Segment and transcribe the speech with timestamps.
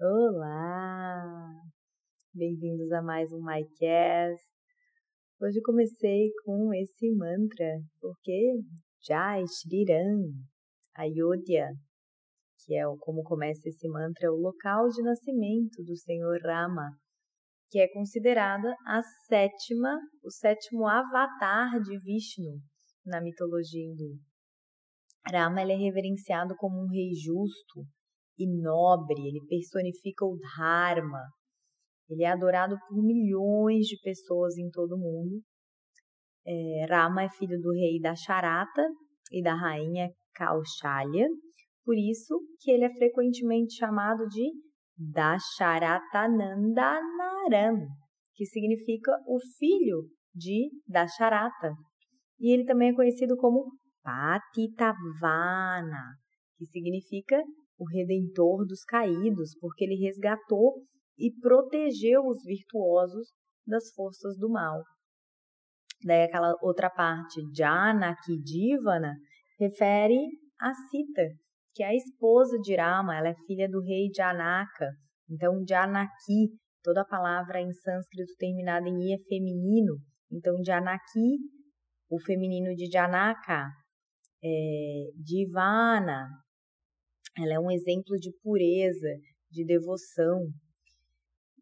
[0.00, 1.22] Olá!
[2.34, 4.55] Bem-vindos a mais um MyCast.
[5.38, 8.54] Hoje comecei com esse mantra, porque
[9.06, 10.32] Jai Shriram,
[10.96, 11.68] Ayodhya,
[12.64, 16.90] que é como começa esse mantra, é o local de nascimento do Senhor Rama,
[17.68, 22.58] que é considerada a sétima, o sétimo avatar de Vishnu
[23.04, 24.18] na mitologia hindu.
[25.30, 27.84] Rama é reverenciado como um rei justo
[28.38, 31.20] e nobre, ele personifica o Dharma,
[32.08, 35.42] ele é adorado por milhões de pessoas em todo o mundo.
[36.46, 38.88] É, Rama é filho do rei da Charata
[39.32, 41.26] e da rainha Kaushalya,
[41.84, 44.52] por isso que ele é frequentemente chamado de
[44.96, 47.88] Dasharatanandanaram,
[48.34, 51.74] que significa o filho de Dasharata.
[52.38, 56.14] E ele também é conhecido como Patitavana,
[56.56, 57.42] que significa
[57.78, 60.82] o redentor dos caídos, porque ele resgatou
[61.18, 63.28] e protegeu os virtuosos
[63.66, 64.82] das forças do mal.
[66.04, 69.14] Daí aquela outra parte, Janaki Divana,
[69.58, 70.28] refere
[70.60, 71.28] a Sita,
[71.74, 74.90] que é a esposa de Rama, ela é filha do rei Janaka.
[75.28, 76.50] Então, Janaki,
[76.82, 79.96] toda a palavra em sânscrito terminada em i é feminino.
[80.30, 81.38] Então, Janaki,
[82.08, 83.66] o feminino de Janaka,
[84.42, 86.28] é Divana,
[87.36, 89.08] ela é um exemplo de pureza,
[89.50, 90.46] de devoção,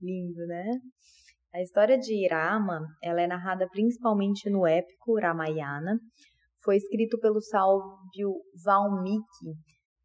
[0.00, 0.80] Lindo, né?
[1.52, 5.98] A história de Irama, ela é narrada principalmente no épico Ramayana.
[6.62, 8.34] Foi escrito pelo sábio
[8.64, 9.56] Valmiki.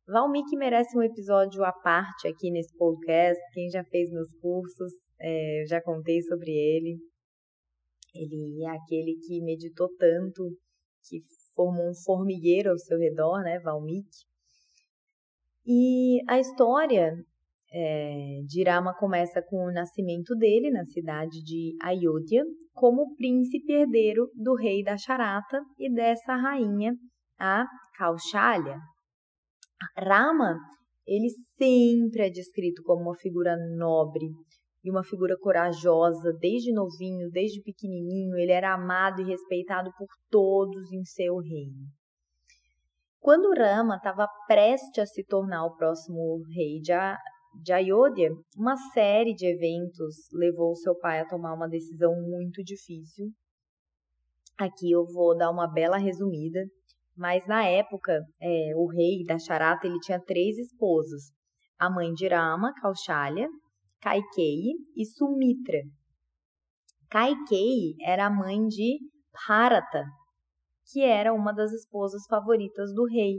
[0.07, 3.41] Valmiki merece um episódio à parte aqui nesse podcast.
[3.53, 6.97] Quem já fez meus cursos, é, eu já contei sobre ele.
[8.13, 10.49] Ele é aquele que meditou tanto,
[11.07, 11.19] que
[11.55, 14.25] formou um formigueiro ao seu redor, né, Valmiki.
[15.65, 17.13] E a história
[17.77, 22.41] é, Dirama começa com o nascimento dele na cidade de Ayodhya
[22.73, 26.93] como príncipe herdeiro do rei da Charata e dessa rainha,
[27.37, 27.65] a
[27.97, 28.79] Kaushalya.
[29.97, 30.57] Rama,
[31.05, 34.25] ele sempre é descrito como uma figura nobre
[34.81, 40.93] e uma figura corajosa, desde novinho, desde pequenininho, ele era amado e respeitado por todos
[40.93, 41.89] em seu reino.
[43.19, 46.93] Quando Rama estava prestes a se tornar o próximo rei de,
[47.61, 53.31] de Ayodhya, uma série de eventos levou seu pai a tomar uma decisão muito difícil.
[54.57, 56.59] Aqui eu vou dar uma bela resumida,
[57.15, 61.23] mas na época é, o rei da Charata ele tinha três esposas.
[61.77, 63.49] a mãe de Rama, Kaushalya,
[64.01, 65.81] Kaikeyi e Sumitra.
[67.09, 68.99] Kaikeyi era a mãe de
[69.33, 70.05] Bharata,
[70.91, 73.35] que era uma das esposas favoritas do rei.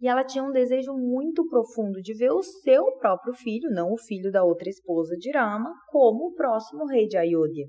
[0.00, 3.98] E ela tinha um desejo muito profundo de ver o seu próprio filho, não o
[3.98, 7.66] filho da outra esposa de Rama, como o próximo rei de Ayodhya.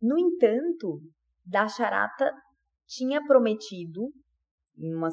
[0.00, 1.00] No entanto,
[1.44, 2.32] Dasharata
[2.86, 4.10] tinha prometido,
[4.78, 5.10] em uma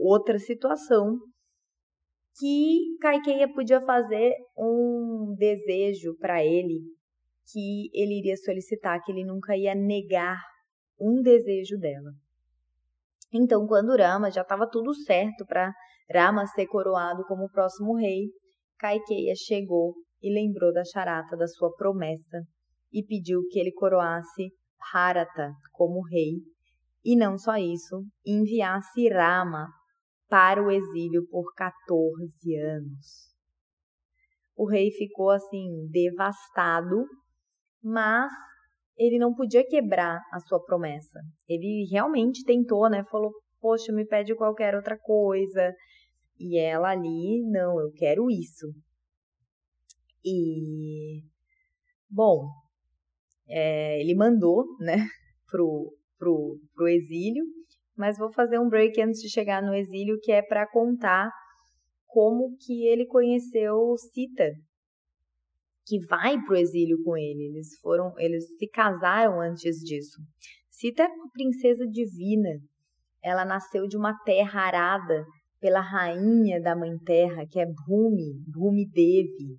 [0.00, 1.18] outra situação,
[2.38, 6.80] que Kaikeya podia fazer um desejo para ele,
[7.52, 10.40] que ele iria solicitar, que ele nunca ia negar
[11.00, 12.12] um desejo dela.
[13.34, 15.74] Então, quando Rama já estava tudo certo para
[16.08, 18.28] Rama ser coroado como o próximo rei,
[18.78, 22.42] Kaikeya chegou e lembrou da charata da sua promessa
[22.92, 26.34] e pediu que ele coroasse Bharata como rei
[27.04, 29.66] e não só isso, enviasse Rama
[30.28, 33.34] para o exílio por 14 anos.
[34.56, 37.04] O rei ficou assim devastado,
[37.82, 38.32] mas
[38.96, 41.20] ele não podia quebrar a sua promessa.
[41.48, 43.04] Ele realmente tentou, né?
[43.04, 45.72] Falou: "Poxa, me pede qualquer outra coisa".
[46.38, 48.66] E ela ali, não, eu quero isso.
[50.24, 51.22] E
[52.10, 52.48] bom,
[53.48, 54.96] é, ele mandou, né,
[55.50, 57.44] pro, pro, pro exílio,
[57.96, 61.30] mas vou fazer um break antes de chegar no exílio, que é para contar
[62.06, 64.50] como que ele conheceu Sita,
[65.86, 67.46] que vai para o exílio com ele.
[67.46, 70.20] Eles foram, eles se casaram antes disso.
[70.70, 72.50] Sita é uma princesa divina.
[73.22, 75.24] Ela nasceu de uma terra arada
[75.60, 79.58] pela rainha da mãe terra, que é Bhumi, Bhumi Devi.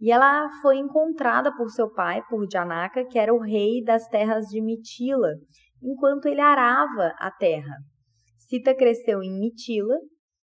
[0.00, 4.46] E ela foi encontrada por seu pai, por Janaka, que era o rei das terras
[4.46, 5.30] de Mitila,
[5.82, 7.76] enquanto ele arava a terra.
[8.36, 9.94] Sita cresceu em Mitila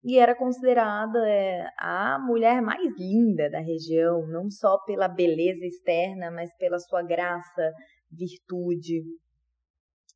[0.04, 6.30] e era considerada é, a mulher mais linda da região, não só pela beleza externa,
[6.30, 7.72] mas pela sua graça,
[8.12, 9.02] virtude.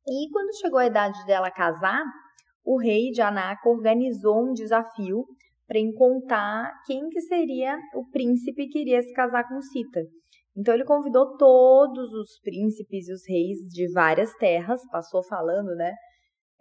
[0.07, 2.03] E quando chegou a idade dela casar,
[2.63, 5.25] o rei de Anaka organizou um desafio
[5.67, 10.01] para encontrar quem que seria o príncipe que iria se casar com Sita.
[10.55, 15.93] Então ele convidou todos os príncipes e os reis de várias terras, passou falando, né?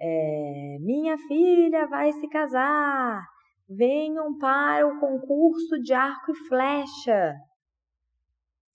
[0.00, 3.20] É, minha filha vai se casar,
[3.68, 7.34] venham para o concurso de arco e flecha.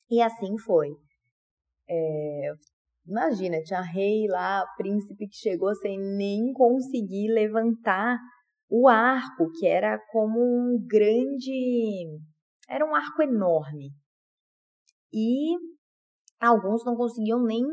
[0.09, 0.89] E assim foi.
[1.89, 2.53] É,
[3.07, 8.17] imagina, tinha rei lá, príncipe que chegou sem nem conseguir levantar
[8.69, 12.05] o arco, que era como um grande.
[12.67, 13.91] Era um arco enorme.
[15.13, 15.55] E
[16.39, 17.63] alguns não conseguiam nem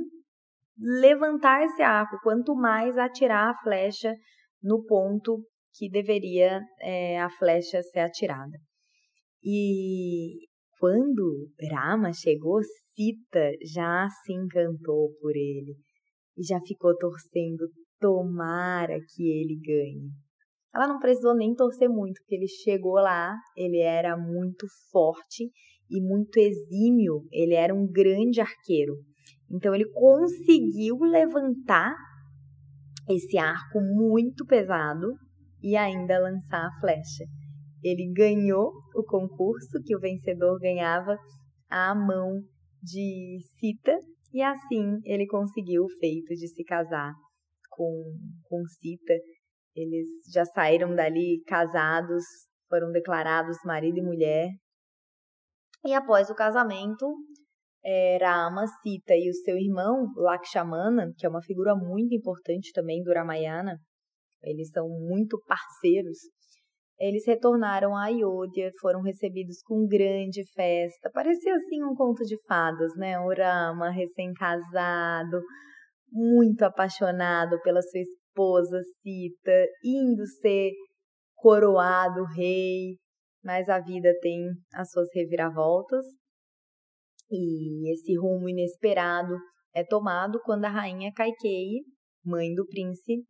[0.80, 4.14] levantar esse arco, quanto mais atirar a flecha
[4.62, 5.44] no ponto
[5.74, 8.58] que deveria é, a flecha ser atirada.
[9.42, 10.48] E
[10.78, 12.60] quando Rama chegou,
[12.94, 15.76] Sita já se encantou por ele
[16.36, 17.68] e já ficou torcendo,
[17.98, 20.10] tomara que ele ganhe.
[20.74, 25.50] Ela não precisou nem torcer muito, porque ele chegou lá, ele era muito forte
[25.90, 28.94] e muito exímio, ele era um grande arqueiro.
[29.50, 31.94] Então ele conseguiu levantar
[33.08, 35.08] esse arco muito pesado
[35.62, 37.24] e ainda lançar a flecha.
[37.82, 41.16] Ele ganhou o concurso que o vencedor ganhava
[41.68, 42.40] à mão
[42.82, 43.98] de Sita
[44.32, 47.12] e assim ele conseguiu o feito de se casar
[47.70, 49.14] com, com Sita.
[49.74, 52.24] Eles já saíram dali casados,
[52.68, 54.48] foram declarados marido e mulher.
[55.84, 57.06] E após o casamento,
[57.84, 63.02] é, Rama, Sita e o seu irmão Lakshmana, que é uma figura muito importante também
[63.02, 63.78] do Ramayana,
[64.42, 66.18] eles são muito parceiros.
[66.98, 71.10] Eles retornaram a Ayodhya, foram recebidos com grande festa.
[71.10, 73.18] Parecia assim um conto de fadas, né?
[73.18, 75.40] O Rama, recém-casado,
[76.12, 80.72] muito apaixonado pela sua esposa Sita, indo ser
[81.36, 82.98] coroado rei.
[83.42, 86.04] Mas a vida tem as suas reviravoltas
[87.30, 89.34] e esse rumo inesperado
[89.74, 91.84] é tomado quando a rainha Kaikeyi,
[92.24, 93.24] mãe do príncipe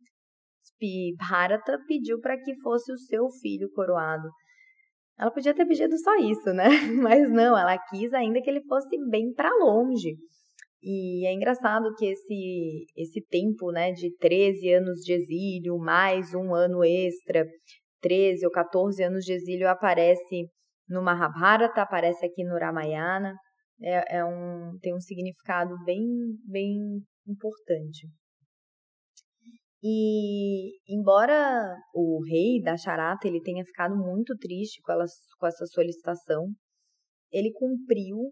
[1.17, 4.27] Bharata, pediu para que fosse o seu filho coroado.
[5.19, 6.65] Ela podia ter pedido só isso, né?
[6.99, 10.15] Mas não, ela quis ainda que ele fosse bem para longe.
[10.81, 16.55] E é engraçado que esse, esse tempo né, de 13 anos de exílio, mais um
[16.55, 17.45] ano extra,
[18.01, 20.47] 13 ou 14 anos de exílio, aparece
[20.89, 23.35] no Mahabharata, aparece aqui no Ramayana
[23.81, 26.03] é, é um, tem um significado bem,
[26.45, 28.07] bem importante.
[29.83, 35.05] E embora o rei da Charata ele tenha ficado muito triste com, ela,
[35.39, 36.47] com essa solicitação,
[37.31, 38.29] ele cumpriu.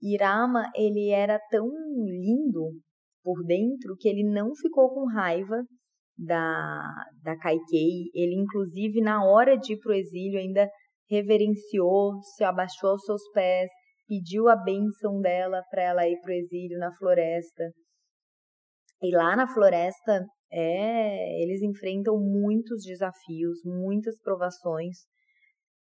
[0.00, 2.80] Irama ele era tão lindo
[3.22, 5.64] por dentro que ele não ficou com raiva
[6.16, 6.82] da,
[7.22, 8.10] da Kaikei.
[8.14, 10.68] Ele, inclusive, na hora de ir para o exílio, ainda
[11.10, 13.70] reverenciou, se abaixou aos seus pés,
[14.08, 17.64] pediu a bênção dela para ela ir para o exílio na floresta.
[19.02, 24.96] E lá na floresta, é, eles enfrentam muitos desafios, muitas provações.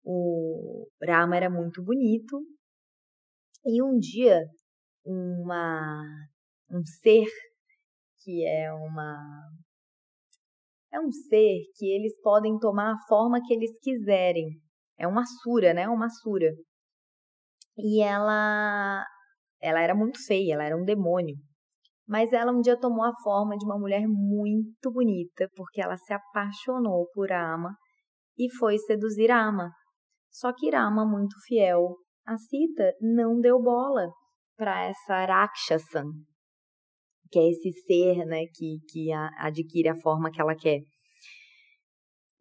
[0.03, 2.41] O Rama era muito bonito.
[3.65, 4.41] E um dia,
[5.05, 6.01] uma,
[6.71, 7.25] um ser
[8.23, 9.19] que é uma
[10.91, 14.47] é um ser que eles podem tomar a forma que eles quiserem.
[14.97, 15.89] É uma sura, né?
[15.89, 16.49] Uma sura.
[17.77, 19.05] E ela
[19.61, 21.35] ela era muito feia, ela era um demônio.
[22.07, 26.13] Mas ela um dia tomou a forma de uma mulher muito bonita, porque ela se
[26.13, 27.75] apaixonou por Ama
[28.37, 29.71] e foi seduzir Ama.
[30.31, 34.07] Só que Rama, muito fiel a Sita, não deu bola
[34.57, 36.11] para essa Rakshasan,
[37.31, 40.81] que é esse ser né, que, que adquire a forma que ela quer.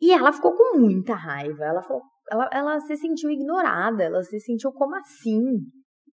[0.01, 1.65] E ela ficou com muita raiva.
[1.65, 5.41] Ela, falou, ela, ela se sentiu ignorada, ela se sentiu como assim?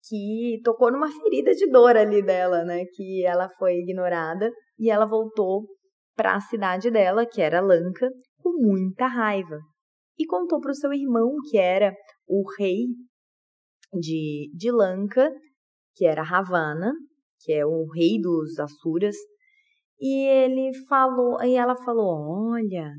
[0.08, 2.84] Que tocou numa ferida de dor ali dela, né?
[2.94, 5.66] Que ela foi ignorada e ela voltou
[6.16, 9.58] para a cidade dela, que era Lanka, com muita raiva.
[10.18, 11.94] E contou para o seu irmão, que era
[12.26, 12.86] o rei
[13.92, 15.30] de, de Lanka,
[15.94, 16.92] que era Ravana,
[17.40, 19.16] que é o rei dos Asuras,
[20.00, 22.92] e ele falou, e ela falou: "Olha,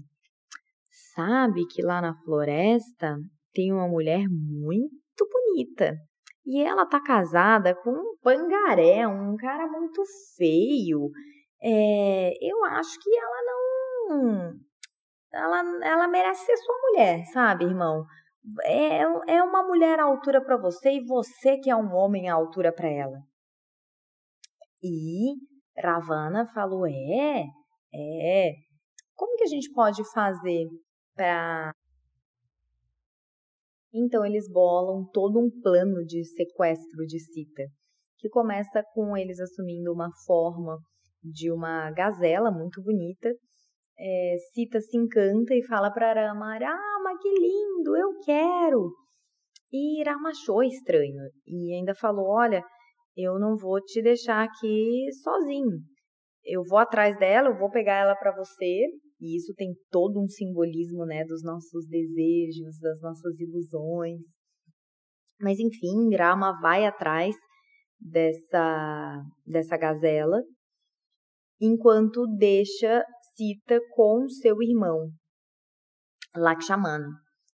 [1.20, 3.18] sabe que lá na floresta
[3.54, 5.94] tem uma mulher muito bonita.
[6.46, 10.02] E ela tá casada com um pangaré, um cara muito
[10.38, 11.10] feio.
[11.62, 14.54] É, eu acho que ela não.
[15.32, 18.06] Ela, ela merece ser sua mulher, sabe, irmão?
[18.64, 22.34] É, é uma mulher à altura para você e você que é um homem à
[22.34, 23.18] altura para ela.
[24.82, 25.34] E
[25.78, 27.44] Ravana falou: É,
[27.94, 28.52] é.
[29.14, 30.66] Como que a gente pode fazer
[31.20, 31.74] para.
[33.94, 37.64] Então eles bolam todo um plano de sequestro de Sita,
[38.18, 40.78] que começa com eles assumindo uma forma
[41.22, 43.30] de uma gazela muito bonita.
[44.00, 48.94] É, Sita se encanta e fala para Rama: Rama, que lindo, eu quero.
[49.72, 52.64] E Rama achou estranho e ainda falou: Olha,
[53.18, 55.80] eu não vou te deixar aqui sozinho.
[56.44, 58.88] Eu vou atrás dela, eu vou pegar ela para você.
[59.20, 64.22] E isso tem todo um simbolismo, né, dos nossos desejos, das nossas ilusões.
[65.42, 67.36] Mas enfim, Rama vai atrás
[68.00, 70.42] dessa dessa gazela,
[71.60, 73.04] enquanto deixa
[73.36, 75.10] Sita com seu irmão
[76.36, 77.08] Lakshmana.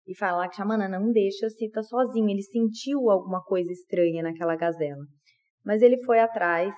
[0.06, 2.30] E fala, Lakshmana, não deixa Sita sozinho.
[2.30, 5.06] Ele sentiu alguma coisa estranha naquela gazela.
[5.66, 6.74] Mas ele foi atrás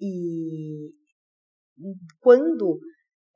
[0.00, 0.90] e
[2.20, 2.78] quando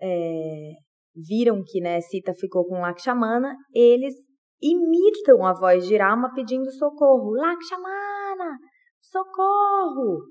[0.00, 0.73] é,
[1.14, 4.14] viram que né, Sita ficou com Lakshmana, eles
[4.61, 7.31] imitam a voz de Rama pedindo socorro.
[7.33, 8.59] Lakshmana,
[9.00, 10.25] socorro!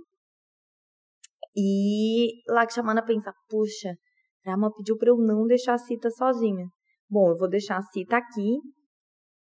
[1.55, 3.95] E Lakshmana pensa, puxa,
[4.45, 6.67] Rama pediu para eu não deixar Sita sozinha.
[7.09, 8.57] Bom, eu vou deixar a Sita aqui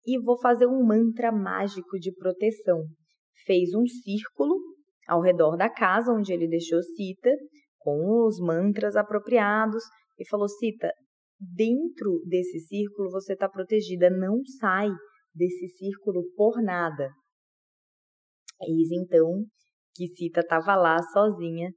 [0.05, 2.83] e vou fazer um mantra mágico de proteção.
[3.45, 4.55] Fez um círculo
[5.07, 7.29] ao redor da casa onde ele deixou Sita,
[7.89, 9.83] com os mantras apropriados,
[10.17, 10.91] e falou: Sita,
[11.39, 14.89] dentro desse círculo você está protegida, não sai
[15.33, 17.09] desse círculo por nada.
[18.61, 19.45] Eis então
[19.95, 21.71] que Sita estava lá sozinha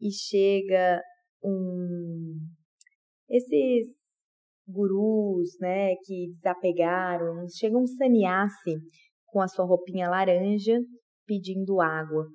[0.00, 1.00] e chega
[1.42, 2.38] um
[3.28, 3.88] esses
[4.68, 8.80] gurus, né, que desapegaram, chega um sannyasi
[9.26, 10.78] com a sua roupinha laranja
[11.26, 12.26] pedindo água.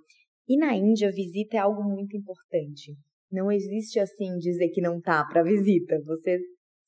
[0.48, 2.94] E na Índia, visita é algo muito importante.
[3.32, 6.02] Não existe assim dizer que não tá para visita.
[6.06, 6.40] Você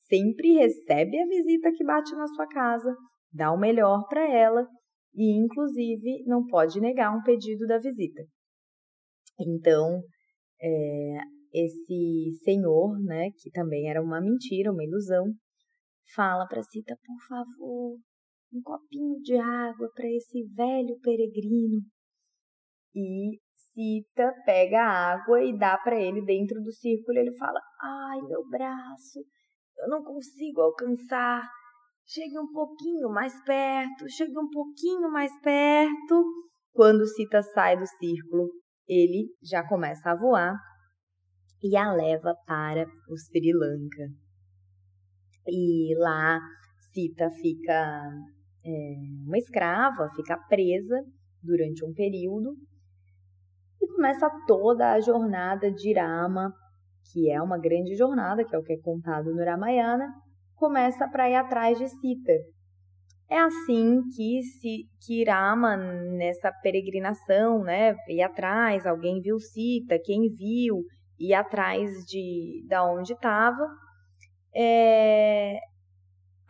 [0.08, 2.96] sempre recebe a visita que bate na sua casa,
[3.32, 4.68] dá o melhor para ela
[5.14, 8.24] e, inclusive, não pode negar um pedido da visita.
[9.40, 10.02] Então,
[10.62, 11.18] é,
[11.54, 15.34] esse senhor, né, que também era uma mentira, uma ilusão,
[16.16, 17.98] fala para Sita, por favor,
[18.54, 21.82] um copinho de água para esse velho peregrino.
[22.96, 23.40] E
[23.74, 27.18] Sita pega a água e dá para ele dentro do círculo.
[27.18, 29.20] Ele fala: Ai, meu braço,
[29.78, 31.44] eu não consigo alcançar.
[32.06, 36.24] Chegue um pouquinho mais perto, chegue um pouquinho mais perto.
[36.72, 38.52] Quando Sita sai do círculo,
[38.88, 40.56] ele já começa a voar
[41.62, 44.14] e a leva para o Sri Lanka.
[45.48, 46.40] E lá
[46.92, 48.10] Sita fica
[48.66, 51.04] é, uma escrava, fica presa
[51.42, 52.56] durante um período
[54.04, 56.54] começa toda a jornada de Rama,
[57.10, 60.14] que é uma grande jornada, que é o que é contado no Ramayana,
[60.56, 62.34] começa para ir atrás de Sita.
[63.30, 70.28] É assim que se que Rama nessa peregrinação, né, ir atrás, alguém viu Sita, quem
[70.28, 70.84] viu,
[71.18, 73.66] ir atrás de da onde estava.
[74.54, 75.60] É,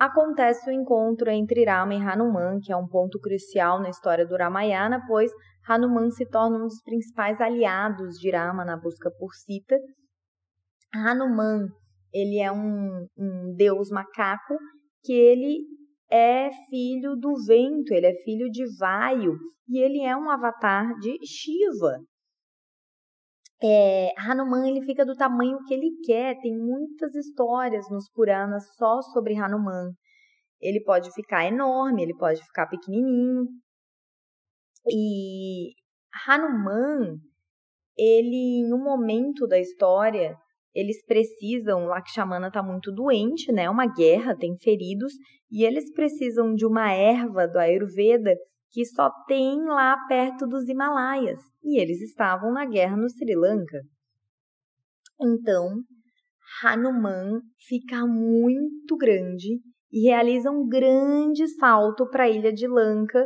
[0.06, 4.36] acontece o encontro entre Rama e Hanuman, que é um ponto crucial na história do
[4.36, 5.32] Ramayana, pois
[5.68, 9.78] Hanuman se torna um dos principais aliados de Rama na busca por Sita.
[10.94, 11.68] Hanuman,
[12.14, 14.58] ele é um, um deus macaco
[15.04, 15.60] que ele
[16.12, 21.18] é filho do vento, ele é filho de Vaio e ele é um avatar de
[21.26, 21.98] Shiva.
[23.64, 29.02] É, Hanuman ele fica do tamanho que ele quer, tem muitas histórias nos Puranas só
[29.02, 29.94] sobre Hanuman.
[30.60, 33.46] Ele pode ficar enorme, ele pode ficar pequenininho.
[34.86, 35.74] E
[36.28, 37.18] Hanuman,
[37.98, 40.36] ele em um momento da história,
[40.76, 43.70] eles precisam, Lakshmana está muito doente, né?
[43.70, 45.14] Uma guerra, tem feridos,
[45.50, 48.36] e eles precisam de uma erva do Ayurveda
[48.74, 51.40] que só tem lá perto dos Himalaias.
[51.64, 53.80] E eles estavam na guerra no Sri Lanka.
[55.22, 55.76] Então,
[56.64, 59.60] Hanuman fica muito grande
[59.92, 63.24] e realiza um grande salto para a ilha de Lanka,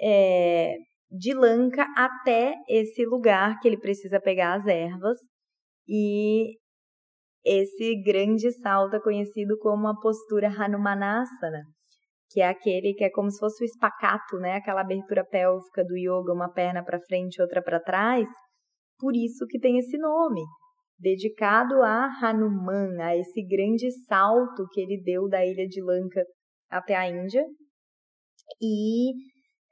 [0.00, 0.76] é,
[1.10, 5.18] de Lanka até esse lugar que ele precisa pegar as ervas.
[5.88, 6.56] E
[7.44, 11.64] esse grande salto é conhecido como a postura Hanumanasana,
[12.32, 14.54] que é aquele que é como se fosse o espacato, né?
[14.54, 18.26] Aquela abertura pélvica do yoga, uma perna para frente, outra para trás.
[18.98, 20.40] Por isso que tem esse nome,
[20.98, 26.24] dedicado a Hanuman, a esse grande salto que ele deu da ilha de Lanka
[26.70, 27.44] até a Índia.
[28.60, 29.12] E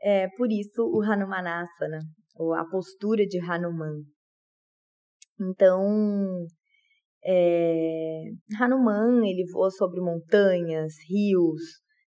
[0.03, 2.01] é, por isso o Hanumanasana,
[2.37, 4.03] ou a postura de Hanuman.
[5.41, 6.45] Então,
[7.25, 8.25] é,
[8.61, 11.63] Hanuman ele voa sobre montanhas, rios,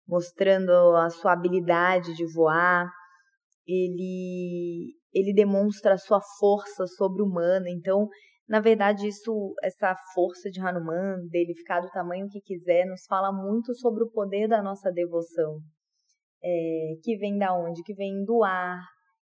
[0.09, 2.91] mostrando a sua habilidade de voar.
[3.67, 7.69] Ele ele demonstra a sua força sobre-humana.
[7.69, 8.09] Então,
[8.49, 13.33] na verdade, isso essa força de Hanuman, dele ficar do tamanho que quiser, nos fala
[13.33, 15.59] muito sobre o poder da nossa devoção.
[16.43, 17.83] É, que vem da onde?
[17.83, 18.81] Que vem do ar.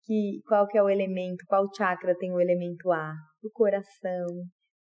[0.03, 1.43] Que, qual que é o elemento?
[1.47, 3.15] Qual chakra tem o elemento ar?
[3.41, 4.27] Do coração.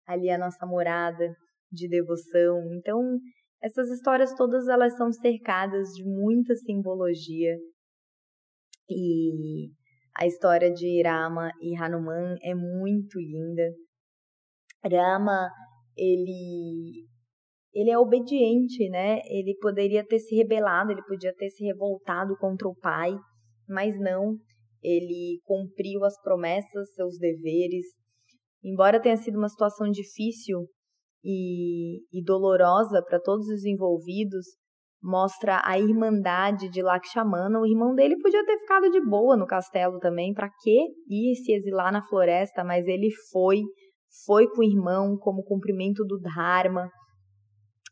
[0.05, 1.33] Ali é a nossa morada
[1.71, 2.61] de devoção.
[2.73, 3.01] Então,
[3.61, 7.57] essas histórias todas elas são cercadas de muita simbologia
[8.89, 9.69] e
[10.15, 13.73] a história de Rama e Hanuman é muito linda.
[14.83, 15.49] Rama,
[15.95, 17.05] ele
[17.73, 19.19] ele é obediente, né?
[19.25, 23.15] Ele poderia ter se rebelado, ele podia ter se revoltado contra o pai,
[23.67, 24.35] mas não.
[24.81, 27.85] Ele cumpriu as promessas, seus deveres.
[28.63, 30.67] Embora tenha sido uma situação difícil
[31.23, 34.45] e, e dolorosa para todos os envolvidos,
[35.01, 37.59] mostra a irmandade de Lakshmana.
[37.59, 41.53] O irmão dele podia ter ficado de boa no castelo também, para que ir se
[41.53, 43.61] exilar na floresta, mas ele foi,
[44.25, 46.89] foi com o irmão como cumprimento do Dharma.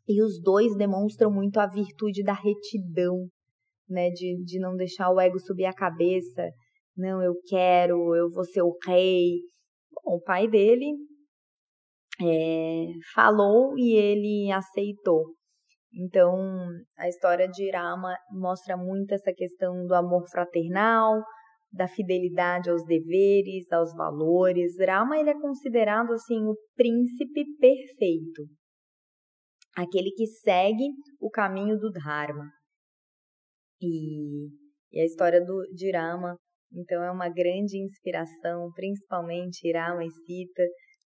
[0.08, 3.28] E os dois demonstram muito a virtude da retidão,
[3.90, 6.50] né, de, de não deixar o ego subir a cabeça.
[6.96, 9.42] Não, eu quero, eu vou ser o rei.
[9.92, 10.86] Bom, o pai dele
[12.22, 15.34] é, falou e ele aceitou.
[15.94, 16.38] Então,
[16.98, 21.24] a história de Rama mostra muito essa questão do amor fraternal,
[21.72, 24.74] da fidelidade aos deveres, aos valores.
[24.80, 28.44] Rama ele é considerado assim o príncipe perfeito,
[29.76, 30.86] aquele que segue
[31.20, 32.50] o caminho do Dharma.
[33.82, 34.48] E,
[34.92, 36.38] e a história do, de Rama,
[36.74, 40.64] então, é uma grande inspiração, principalmente Rama e Sita,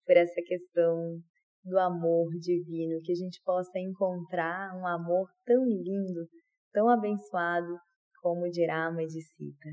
[0.04, 1.18] por essa questão
[1.64, 6.28] do amor divino, que a gente possa encontrar um amor tão lindo,
[6.72, 7.78] tão abençoado
[8.20, 9.68] como e de Sita.